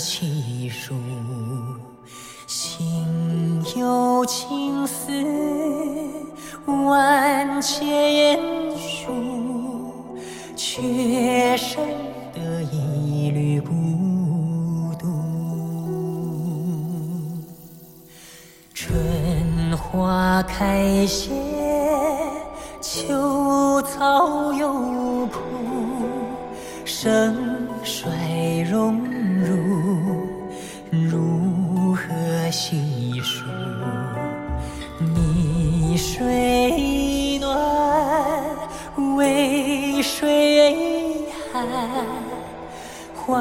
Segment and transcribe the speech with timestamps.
[0.00, 0.94] 细数
[2.46, 5.12] 心有情丝
[6.64, 8.40] 万千
[8.78, 9.12] 束
[10.56, 11.86] 却深
[12.32, 13.70] 得一缕孤
[14.98, 15.06] 独。
[18.72, 21.30] 春花开谢
[22.80, 25.40] 秋草又枯
[26.86, 27.39] 生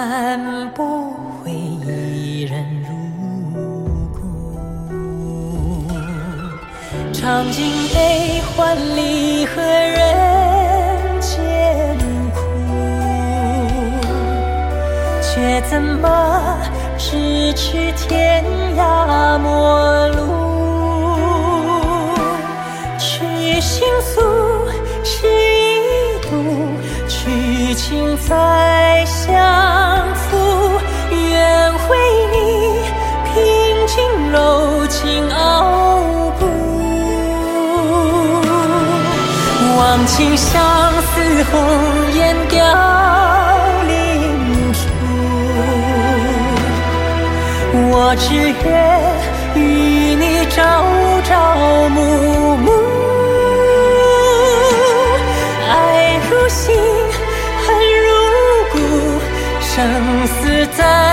[0.00, 1.12] 换不
[1.44, 2.88] 回一人入
[4.14, 4.18] 故。
[7.12, 11.36] 尝尽悲欢离合人间
[12.32, 12.40] 苦，
[15.20, 16.56] 却怎么
[16.96, 18.42] 咫尺天
[18.78, 20.16] 涯陌路？
[22.98, 24.22] 去倾诉，
[25.04, 26.30] 是一度，
[27.22, 27.28] 痴
[27.74, 29.28] 情再相
[30.14, 30.80] 负。
[31.12, 31.92] 愿为
[32.32, 32.36] 你
[33.28, 33.36] 平
[33.86, 33.92] 静
[34.32, 35.36] 柔情熬
[36.38, 36.42] 骨，
[39.76, 40.58] 忘情相
[41.02, 41.52] 思红
[42.14, 42.56] 颜凋
[43.86, 43.92] 零
[44.72, 44.78] 处。
[47.92, 48.66] 我只愿
[49.56, 49.58] 与
[50.14, 50.58] 你朝
[51.28, 51.28] 朝
[51.90, 52.66] 暮暮，
[59.82, 61.09] 生死在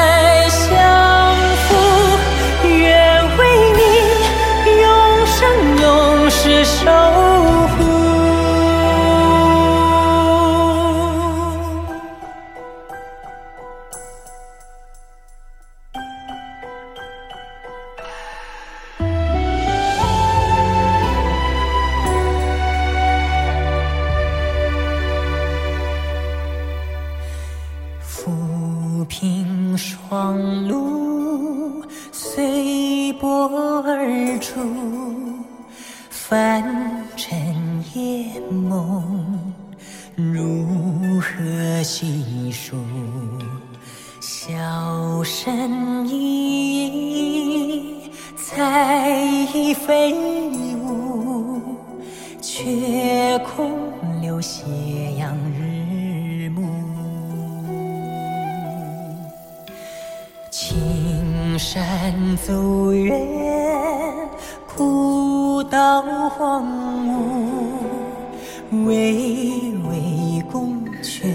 [68.71, 71.25] 巍巍宫阙，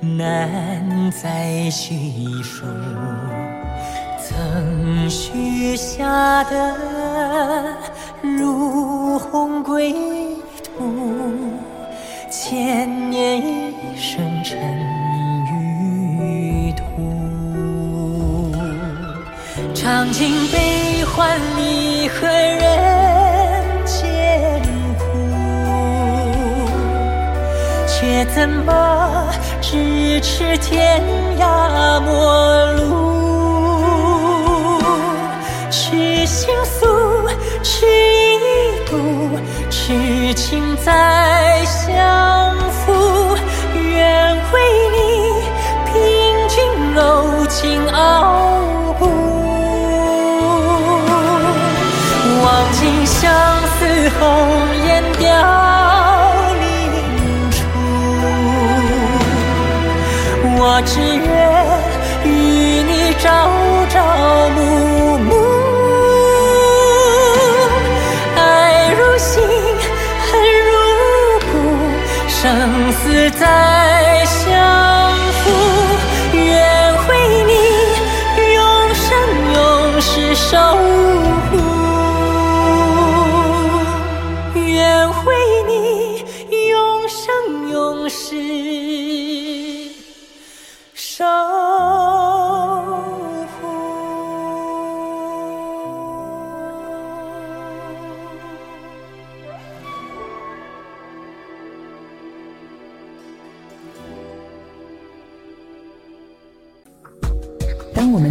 [0.00, 2.64] 难再叙述。
[4.18, 6.74] 曾许下的
[8.22, 9.94] 如虹归
[10.64, 10.82] 途，
[12.30, 14.58] 千年一生尘
[15.52, 16.82] 与土。
[19.74, 22.89] 尝尽悲欢离合人
[28.34, 29.28] 怎么
[29.60, 31.02] 咫尺天
[31.38, 32.80] 涯陌路？
[35.70, 36.86] 痴心诉，
[37.62, 37.86] 去
[38.34, 38.38] 一
[38.88, 38.96] 度，
[39.68, 43.36] 痴情再相负。
[43.74, 44.54] 愿为
[44.92, 44.96] 你
[45.86, 45.92] 平
[46.48, 46.58] 静
[46.94, 47.00] 柔
[47.48, 48.60] 情熬
[48.98, 49.02] 骨。
[52.42, 53.20] 忘尽相
[53.78, 53.78] 思
[54.18, 54.20] 红
[60.82, 61.78] 只愿
[62.24, 63.59] 与你朝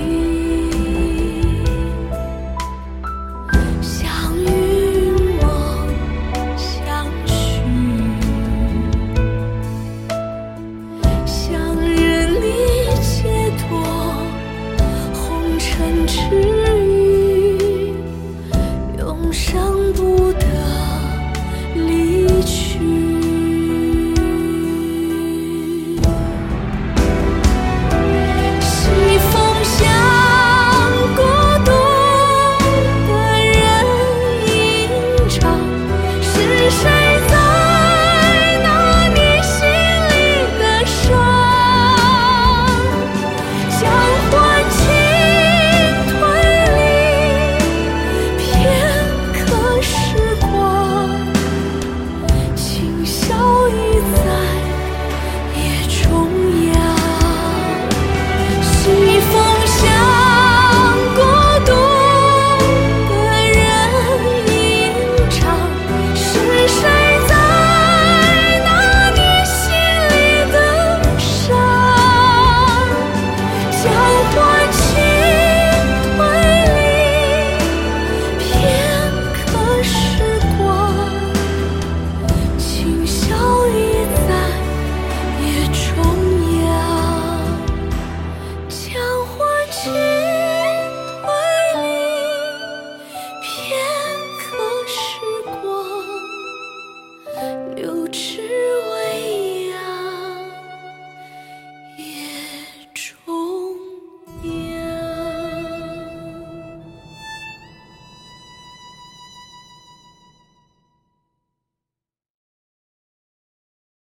[0.00, 0.29] You.